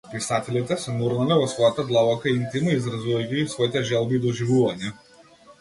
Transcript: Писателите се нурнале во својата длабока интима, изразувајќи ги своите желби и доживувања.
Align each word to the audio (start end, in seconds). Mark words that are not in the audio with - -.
Писателите 0.11 0.77
се 0.83 0.93
нурнале 1.01 1.37
во 1.41 1.49
својата 1.51 1.85
длабока 1.91 2.33
интима, 2.37 2.73
изразувајќи 2.79 3.31
ги 3.43 3.47
своите 3.55 3.87
желби 3.91 4.21
и 4.21 4.23
доживувања. 4.29 4.95